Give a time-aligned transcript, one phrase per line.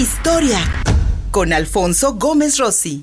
[0.00, 0.60] Historia
[1.30, 3.02] con Alfonso Gómez Rossi.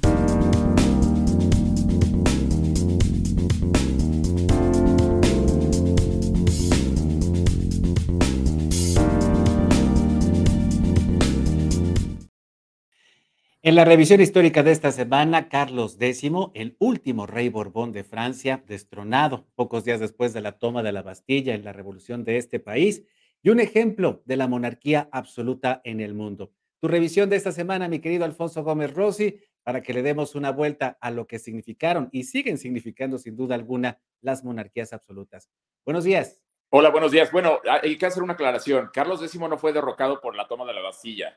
[13.62, 16.24] En la revisión histórica de esta semana, Carlos X,
[16.56, 21.04] el último rey Borbón de Francia, destronado pocos días después de la toma de la
[21.04, 23.04] Bastilla en la revolución de este país,
[23.44, 26.54] y un ejemplo de la monarquía absoluta en el mundo.
[26.80, 30.52] Tu revisión de esta semana, mi querido Alfonso Gómez Rossi, para que le demos una
[30.52, 35.50] vuelta a lo que significaron y siguen significando sin duda alguna las monarquías absolutas.
[35.86, 36.40] Buenos días.
[36.70, 37.32] Hola, buenos días.
[37.32, 38.90] Bueno, hay que hacer una aclaración.
[38.94, 41.36] Carlos X no fue derrocado por la toma de la Bastilla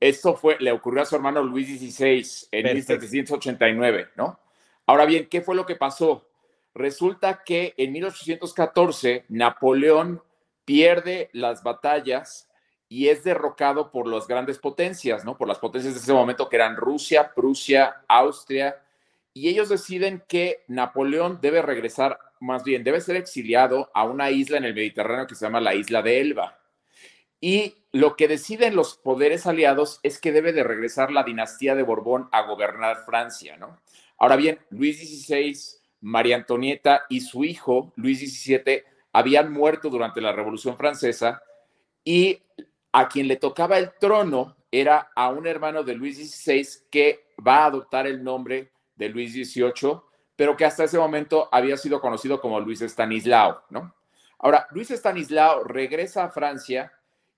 [0.00, 4.38] esto fue, le ocurrió a su hermano Luis XVI en 1789, ¿no?
[4.86, 6.28] Ahora bien, ¿qué fue lo que pasó?
[6.74, 10.22] Resulta que en 1814 Napoleón
[10.64, 12.48] pierde las batallas
[12.88, 15.36] y es derrocado por las grandes potencias, ¿no?
[15.36, 18.76] Por las potencias de ese momento que eran Rusia, Prusia, Austria,
[19.32, 24.56] y ellos deciden que Napoleón debe regresar, más bien, debe ser exiliado a una isla
[24.56, 26.58] en el Mediterráneo que se llama la isla de Elba.
[27.40, 31.82] Y lo que deciden los poderes aliados es que debe de regresar la dinastía de
[31.82, 33.78] Borbón a gobernar Francia, ¿no?
[34.18, 35.54] Ahora bien, Luis XVI,
[36.00, 41.42] María Antonieta y su hijo, Luis XVII, habían muerto durante la Revolución Francesa
[42.04, 42.40] y
[42.98, 47.58] a quien le tocaba el trono era a un hermano de Luis XVI que va
[47.58, 50.00] a adoptar el nombre de Luis XVIII,
[50.34, 53.94] pero que hasta ese momento había sido conocido como Luis Estanislao, ¿no?
[54.38, 56.90] Ahora, Luis Estanislao regresa a Francia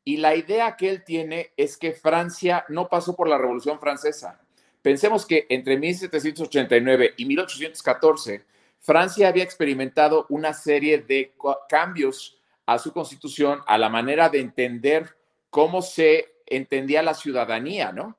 [0.05, 4.41] y la idea que él tiene es que Francia no pasó por la Revolución Francesa.
[4.81, 8.45] Pensemos que entre 1789 y 1814,
[8.79, 11.35] Francia había experimentado una serie de
[11.69, 15.18] cambios a su constitución, a la manera de entender
[15.51, 18.17] cómo se entendía la ciudadanía, ¿no?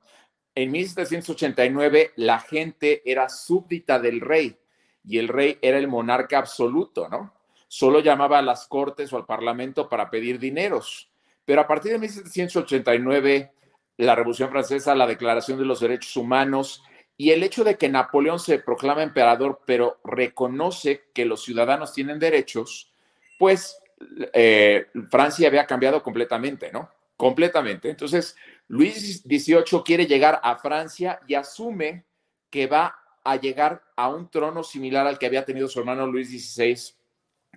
[0.54, 4.58] En 1789 la gente era súbdita del rey
[5.04, 7.34] y el rey era el monarca absoluto, ¿no?
[7.68, 11.10] Solo llamaba a las cortes o al parlamento para pedir dineros.
[11.44, 13.52] Pero a partir de 1789,
[13.98, 16.82] la Revolución Francesa, la Declaración de los Derechos Humanos
[17.16, 22.18] y el hecho de que Napoleón se proclama emperador, pero reconoce que los ciudadanos tienen
[22.18, 22.92] derechos,
[23.38, 23.78] pues
[24.32, 26.90] eh, Francia había cambiado completamente, ¿no?
[27.20, 27.90] Completamente.
[27.90, 28.34] Entonces,
[28.66, 32.06] Luis XVIII quiere llegar a Francia y asume
[32.48, 36.30] que va a llegar a un trono similar al que había tenido su hermano Luis
[36.30, 36.94] XVI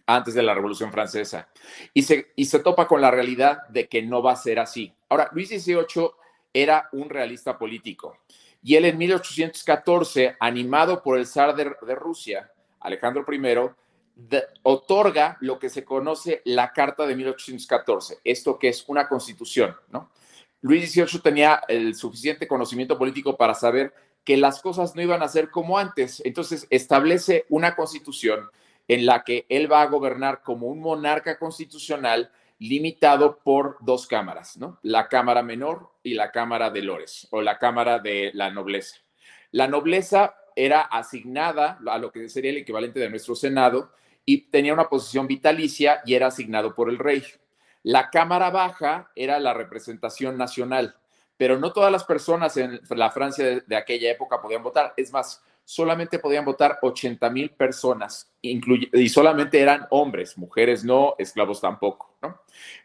[0.06, 1.47] antes de la Revolución Francesa.
[1.94, 4.94] Y se, y se topa con la realidad de que no va a ser así.
[5.07, 6.09] Ahora, Luis XVIII
[6.51, 8.19] era un realista político
[8.62, 12.51] y él en 1814, animado por el zar de, Rusia,
[12.81, 13.40] Alejandro I,
[14.62, 20.12] otorga lo que se conoce la Carta de 1814, esto que es una constitución, ¿no?
[20.62, 23.94] Luis XVIII tenía el suficiente conocimiento político para saber
[24.24, 28.50] que las cosas no iban a ser como antes, entonces establece una constitución
[28.88, 34.57] en la que él va a gobernar como un monarca constitucional limitado por dos cámaras,
[34.57, 34.80] ¿no?
[34.84, 38.97] La Cámara Menor y la Cámara de Lores, o la Cámara de la Nobleza.
[39.51, 43.91] La nobleza era asignada a lo que sería el equivalente de nuestro Senado
[44.25, 47.24] y tenía una posición vitalicia y era asignado por el rey.
[47.84, 50.96] La Cámara Baja era la representación nacional,
[51.38, 54.94] pero no todas las personas en la Francia de, aquella época podían votar.
[54.96, 61.59] Es más, solamente podían votar 80 mil personas, y solamente eran hombres, mujeres no, esclavos
[61.59, 62.16] tampoco.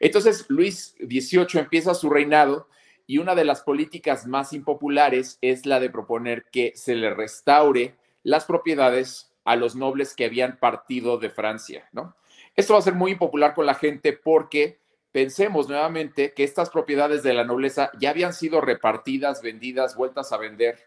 [0.00, 2.68] Entonces, Luis XVIII empieza su reinado
[3.08, 7.96] y una de las políticas más impopulares es la de proponer que se le restaure
[8.22, 12.14] las propiedades a los nobles que habían partido de Francia, ¿no?
[12.54, 14.78] Esto va a ser muy impopular con la gente porque
[15.10, 20.36] pensemos nuevamente que estas propiedades de la nobleza ya habían sido repartidas, vendidas, vueltas a
[20.36, 20.78] vender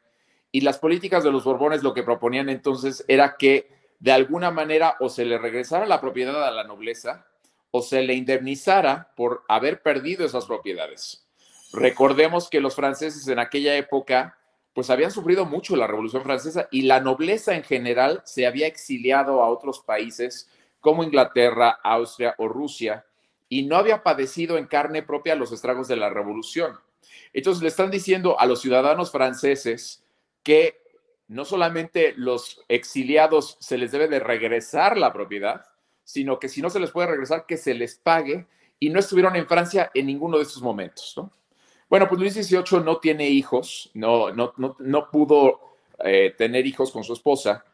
[0.52, 3.68] y las políticas de los Borbones lo que proponían entonces era que
[4.00, 7.26] de alguna manera o se le regresara la propiedad a la nobleza
[7.72, 11.26] o se le indemnizara por haber perdido esas propiedades.
[11.74, 14.38] Recordemos que los franceses en aquella época
[14.74, 19.42] pues habían sufrido mucho la Revolución Francesa y la nobleza en general se había exiliado
[19.42, 23.06] a otros países como Inglaterra, Austria o Rusia
[23.50, 26.80] y no había padecido en carne propia los estragos de la Revolución.
[27.34, 30.04] Entonces le están diciendo a los ciudadanos franceses
[30.44, 30.82] que
[31.28, 35.66] no solamente los exiliados se les debe de regresar la propiedad,
[36.04, 38.48] sino que si no se les puede regresar, que se les pague
[38.80, 41.16] y no estuvieron en Francia en ninguno de esos momentos.
[41.92, 45.60] Bueno, pues Luis XVIII no tiene hijos, no, no, no, pudo
[46.00, 47.66] eh, tener hijos con su esposa,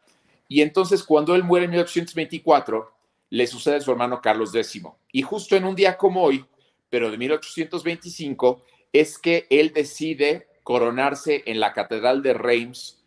[0.48, 2.90] y entonces cuando él muere en 1824,
[3.30, 4.82] le sucede a su hermano Carlos X.
[5.12, 6.44] Y justo en un día como hoy,
[6.90, 8.60] pero de 1825,
[8.92, 13.00] es que él decide coronarse en la Catedral de Reims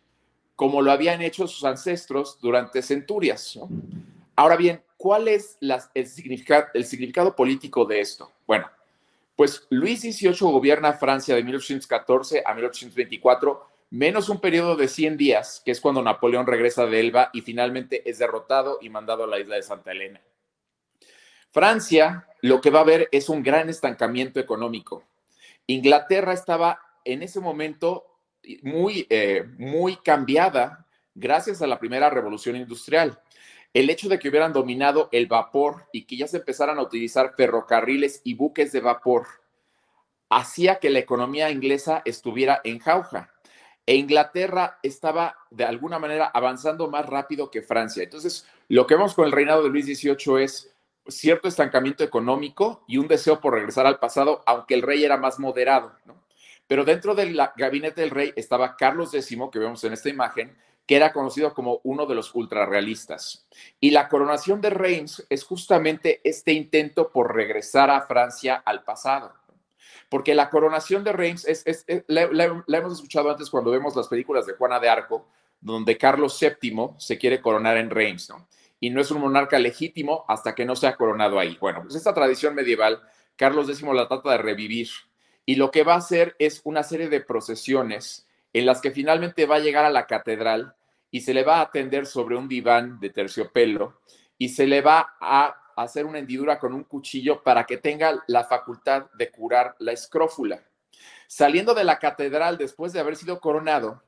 [0.56, 3.58] como lo habían hecho sus ancestros durante centurias.
[4.34, 8.30] Ahora bien, ¿cuál es el significado político de esto?
[8.46, 8.66] Bueno,
[9.36, 15.60] pues Luis XVIII gobierna Francia de 1814 a 1824 menos un periodo de 100 días,
[15.64, 19.38] que es cuando Napoleón regresa de Elba y finalmente es derrotado y mandado a la
[19.38, 20.20] isla de Santa Elena.
[21.50, 25.04] Francia lo que va a ver es un gran estancamiento económico.
[25.66, 28.06] Inglaterra estaba en ese momento
[28.62, 33.20] muy, eh, muy cambiada gracias a la primera revolución industrial.
[33.74, 37.34] El hecho de que hubieran dominado el vapor y que ya se empezaran a utilizar
[37.36, 39.26] ferrocarriles y buques de vapor
[40.28, 43.32] hacía que la economía inglesa estuviera en jauja
[43.86, 48.02] e Inglaterra estaba de alguna manera avanzando más rápido que Francia.
[48.02, 50.72] Entonces, lo que vemos con el reinado de Luis XVIII es
[51.08, 55.40] cierto estancamiento económico y un deseo por regresar al pasado, aunque el rey era más
[55.40, 55.92] moderado.
[56.68, 60.96] Pero dentro del gabinete del rey estaba Carlos X, que vemos en esta imagen, que
[60.96, 63.46] era conocido como uno de los ultrarrealistas.
[63.80, 69.32] Y la coronación de Reims es justamente este intento por regresar a Francia al pasado
[70.12, 72.24] porque la coronación de Reims es, la,
[72.68, 75.26] hemos escuchado antes cuando vemos las películas de Juana de Arco,
[75.58, 78.46] donde Carlos VII se quiere coronar en Reims, ¿no?
[78.78, 81.56] Y no es un monarca legítimo hasta que no sea coronado ahí.
[81.58, 83.00] Bueno, pues esta tradición medieval,
[83.36, 84.90] Carlos X la trata de revivir
[85.46, 89.46] y lo que va a hacer es una serie de procesiones en las que finalmente
[89.46, 90.74] va a llegar a la catedral
[91.10, 94.00] y se le va a atender sobre un diván de terciopelo
[94.38, 98.44] y se le va a hacer una hendidura con un cuchillo para que tenga la
[98.44, 100.62] facultad de curar la escrófula.
[101.26, 104.02] Saliendo de la catedral después de haber sido coronado,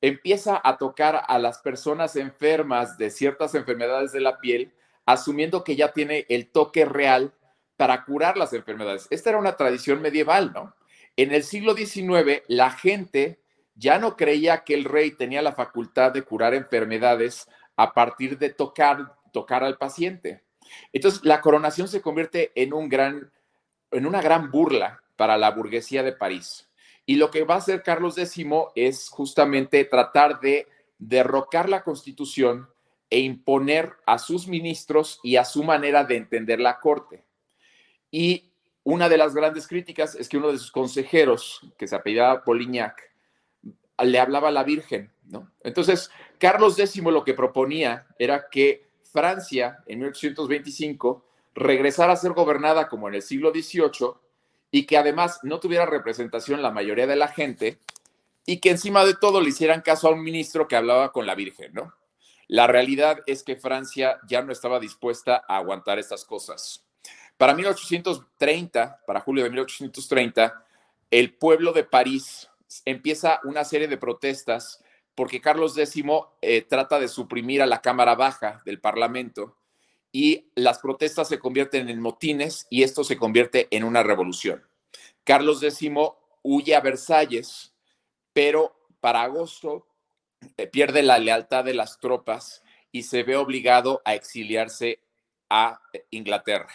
[0.00, 4.72] empieza a tocar a las personas enfermas de ciertas enfermedades de la piel,
[5.06, 7.32] asumiendo que ya tiene el toque real
[7.76, 9.08] para curar las enfermedades.
[9.10, 10.74] Esta era una tradición medieval, ¿no?
[11.16, 13.41] En el siglo XIX, la gente
[13.74, 18.50] ya no creía que el rey tenía la facultad de curar enfermedades a partir de
[18.50, 20.42] tocar, tocar al paciente.
[20.92, 23.32] Entonces, la coronación se convierte en, un gran,
[23.90, 26.68] en una gran burla para la burguesía de París.
[27.06, 32.68] Y lo que va a hacer Carlos X es justamente tratar de derrocar la constitución
[33.10, 37.24] e imponer a sus ministros y a su manera de entender la corte.
[38.10, 38.52] Y
[38.84, 43.11] una de las grandes críticas es que uno de sus consejeros, que se apellidaba Polignac,
[43.98, 45.50] le hablaba a la Virgen, ¿no?
[45.62, 51.24] Entonces, Carlos X lo que proponía era que Francia en 1825
[51.54, 54.14] regresara a ser gobernada como en el siglo XVIII
[54.70, 57.78] y que además no tuviera representación la mayoría de la gente
[58.46, 61.34] y que encima de todo le hicieran caso a un ministro que hablaba con la
[61.34, 61.94] Virgen, ¿no?
[62.48, 66.84] La realidad es que Francia ya no estaba dispuesta a aguantar estas cosas.
[67.36, 70.64] Para 1830, para julio de 1830,
[71.10, 72.48] el pueblo de París
[72.84, 74.82] empieza una serie de protestas
[75.14, 76.02] porque Carlos X
[76.40, 79.56] eh, trata de suprimir a la Cámara Baja del Parlamento
[80.10, 84.62] y las protestas se convierten en motines y esto se convierte en una revolución.
[85.24, 85.90] Carlos X
[86.42, 87.74] huye a Versalles,
[88.32, 89.86] pero para agosto
[90.56, 95.00] eh, pierde la lealtad de las tropas y se ve obligado a exiliarse
[95.48, 96.72] a eh, Inglaterra.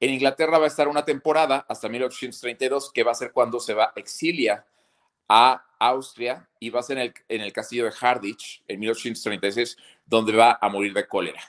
[0.00, 3.74] En Inglaterra va a estar una temporada hasta 1832, que va a ser cuando se
[3.74, 4.66] va a exilia
[5.28, 9.76] a Austria y va a ser en el, en el castillo de Hardich en 1836,
[10.06, 11.40] donde va a morir de cólera.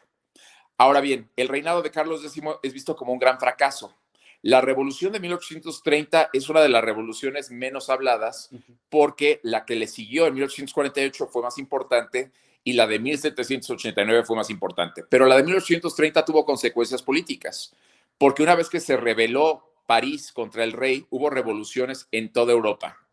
[0.77, 3.93] Ahora bien, el reinado de Carlos X es visto como un gran fracaso.
[4.41, 8.49] La revolución de 1830 es una de las revoluciones menos habladas
[8.89, 12.31] porque la que le siguió en 1848 fue más importante
[12.63, 15.03] y la de 1789 fue más importante.
[15.09, 17.73] Pero la de 1830 tuvo consecuencias políticas,
[18.17, 23.04] porque una vez que se rebeló París contra el rey, hubo revoluciones en toda Europa.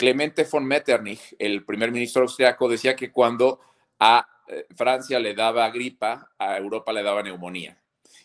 [0.00, 3.60] Clemente von Metternich, el primer ministro austriaco, decía que cuando
[3.98, 7.78] a eh, Francia le daba gripa, a Europa le daba neumonía.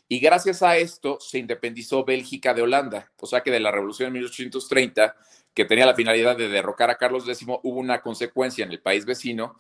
[0.08, 3.12] Y gracias a esto se independizó Bélgica de Holanda.
[3.20, 5.18] O sea que de la revolución de 1830,
[5.54, 9.04] que tenía la finalidad de derrocar a Carlos X, hubo una consecuencia en el país
[9.04, 9.60] vecino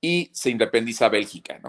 [0.00, 1.60] y se independiza Bélgica.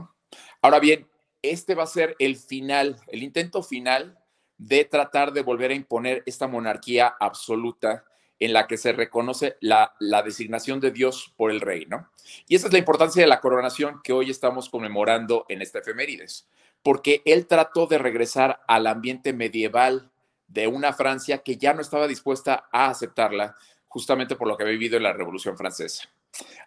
[0.62, 1.08] Ahora bien,
[1.42, 4.20] este va a ser el final, el intento final
[4.60, 8.06] de tratar de volver a imponer esta monarquía absoluta
[8.40, 12.10] en la que se reconoce la, designación de Dios por el rey, ¿no?
[12.48, 16.48] Y esa es la importancia de la coronación que hoy estamos conmemorando en esta efemérides,
[16.84, 20.12] porque él trató de regresar al ambiente medieval
[20.48, 23.56] de una Francia que ya no estaba dispuesta a aceptarla,
[23.88, 26.10] justamente por lo que había vivido en la Revolución Francesa.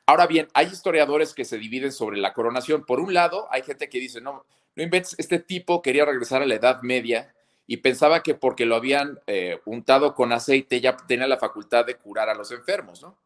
[0.06, 2.84] Ahora bien, hay historiadores que se dividen sobre la coronación.
[2.84, 6.46] Por un lado, hay gente que dice, no, no inventes, este tipo quería regresar a
[6.46, 7.32] la Edad Media
[7.70, 11.94] y pensaba que porque lo habían eh, untado con aceite ya tenía la facultad de
[11.94, 13.16] curar a los enfermos, ¿no?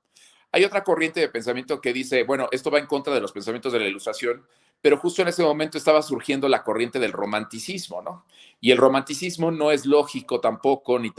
[0.52, 3.72] Hay otra corriente de pensamiento que dice, bueno, esto va en contra de los pensamientos
[3.72, 4.46] de la ilustración,
[4.82, 8.26] pero justo en ese momento estaba surgiendo la corriente del romanticismo, ¿no?
[8.60, 11.10] Y el romanticismo no es lógico tampoco, ni,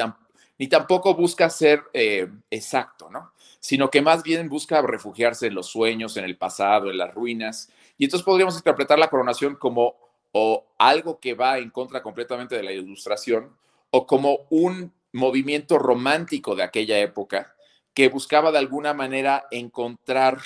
[0.60, 3.34] ni tampoco busca ser eh, exacto, ¿no?
[3.60, 7.72] Sino que más bien busca refugiarse en los sueños, en el pasado, en las ruinas.
[7.98, 10.05] Y entonces podríamos interpretar la coronación como
[10.38, 13.56] o algo que va en contra completamente de la ilustración,
[13.89, 17.56] o como un movimiento romántico de aquella época
[17.94, 20.39] que buscaba de alguna manera encontrar,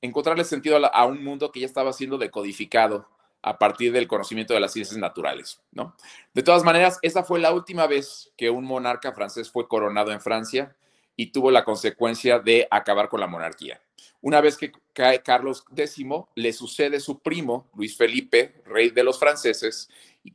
[0.00, 3.08] encontrarle sentido a, un mundo que ya estaba siendo decodificado
[3.42, 5.96] a partir del conocimiento de las ciencias naturales, ¿no?
[6.32, 10.20] De todas maneras, esa fue la última vez que un monarca francés fue coronado en
[10.20, 10.76] Francia
[11.16, 13.80] y tuvo la consecuencia de acabar con la monarquía.
[14.20, 16.04] Una vez que cae Carlos X,
[16.34, 19.88] le sucede su primo, Luis Felipe, rey de los franceses,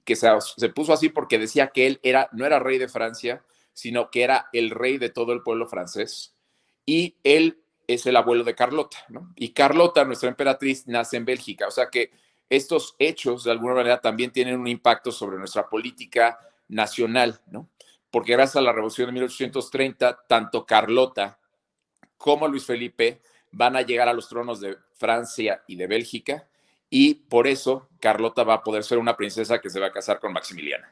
[0.05, 0.29] que se,
[0.73, 4.47] puso así porque decía que él era, no era rey de Francia, sino que era
[4.53, 6.35] el rey de todo el pueblo francés.
[6.85, 9.33] Y él es el abuelo de Carlota, ¿no?
[9.35, 11.67] Y Carlota, nuestra emperatriz, nace en Bélgica.
[11.67, 12.11] O sea que
[12.49, 17.69] estos hechos, de alguna manera, también tienen un impacto sobre nuestra política nacional, ¿no?
[18.11, 21.39] Porque gracias a la Revolución de 1830, tanto Carlota
[22.17, 26.47] como Luis Felipe van a llegar a los tronos de Francia y de Bélgica
[26.93, 30.19] y por eso Carlota va a poder ser una princesa que se va a casar
[30.19, 30.85] con Maximiliano.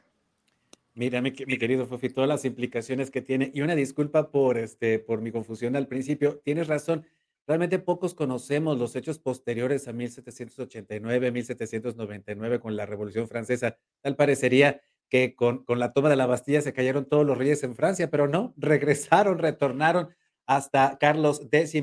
[0.94, 3.50] Mira, mi, querido Fofi, todas las implicaciones que tiene.
[3.54, 6.40] Y una disculpa por, este, por mi confusión al principio.
[6.42, 7.06] Tienes razón.
[7.46, 13.76] Realmente pocos conocemos los hechos posteriores a 1789, 1799 con la Revolución Francesa.
[14.00, 17.62] Tal parecería que con, con la toma de la Bastilla se cayeron todos los reyes
[17.64, 20.10] en Francia, pero no, regresaron, retornaron
[20.46, 21.74] hasta Carlos X.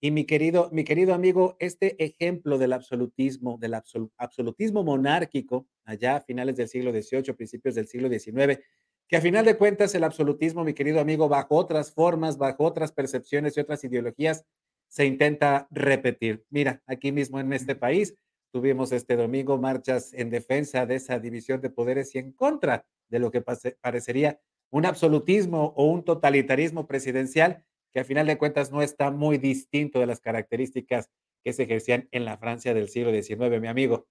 [0.00, 3.74] Y mi querido, mi querido amigo, este ejemplo del absolutismo, del
[4.18, 8.60] absolutismo monárquico, allá a finales del siglo XVIII, principios del siglo XIX,
[9.08, 12.92] que a final de cuentas el absolutismo, mi querido amigo, bajo otras formas, bajo otras
[12.92, 14.44] percepciones y otras ideologías,
[14.88, 16.44] se intenta repetir.
[16.50, 18.16] Mira, aquí mismo en este país
[18.56, 23.18] tuvimos este domingo marchas en defensa de esa división de poderes y en contra de
[23.18, 28.80] lo que parecería un absolutismo o un totalitarismo presidencial que a final de cuentas no
[28.80, 31.10] está muy distinto de las características
[31.44, 34.06] que se ejercían en la Francia del siglo XIX, mi amigo.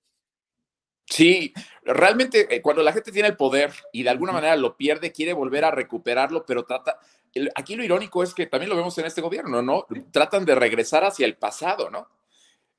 [1.07, 5.11] Sí, realmente eh, cuando la gente tiene el poder y de alguna manera lo pierde,
[5.11, 6.99] quiere volver a recuperarlo, pero trata,
[7.55, 9.87] aquí lo irónico es que también lo vemos en este gobierno, ¿no?
[10.11, 12.09] Tratan de regresar hacia el pasado, ¿no?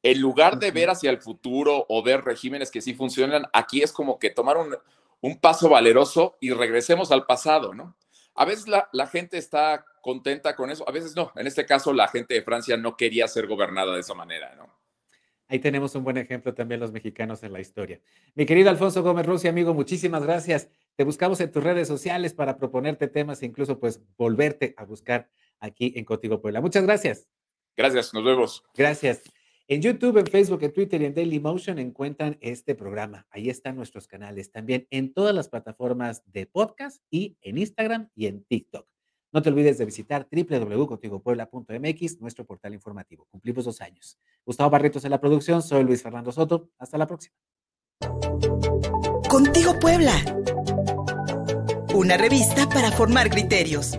[0.07, 3.93] En lugar de ver hacia el futuro o ver regímenes que sí funcionan, aquí es
[3.93, 4.77] como que tomar un,
[5.21, 7.97] un paso valeroso y regresemos al pasado, ¿no?
[8.37, 10.89] A veces la, la gente está contenta con eso.
[10.89, 11.33] A veces no.
[11.35, 14.73] En este caso, la gente de Francia no quería ser gobernada de esa manera, ¿no?
[15.49, 18.01] Ahí tenemos un buen ejemplo también los mexicanos en la historia.
[18.35, 20.69] Mi querido Alfonso Gómez Rossi, amigo, muchísimas gracias.
[20.95, 25.29] Te buscamos en tus redes sociales para proponerte temas e incluso pues volverte a buscar
[25.59, 26.61] aquí en Contigo Puebla.
[26.61, 27.27] Muchas gracias.
[27.77, 28.65] Gracias, nos vemos.
[28.75, 29.23] Gracias.
[29.69, 33.27] En YouTube, en Facebook, en Twitter y en Dailymotion encuentran este programa.
[33.31, 34.53] Ahí están nuestros canales.
[34.53, 38.87] También en todas las plataformas de podcast y en Instagram y en TikTok.
[39.33, 43.27] No te olvides de visitar www.contigopuebla.mx, nuestro portal informativo.
[43.29, 44.21] Cumplimos dos años.
[44.45, 46.71] Gustavo Barrientos en la producción, soy Luis Fernando Soto.
[46.79, 47.35] Hasta la próxima.
[49.29, 50.15] Contigo Puebla.
[51.93, 53.99] Una revista para formar criterios.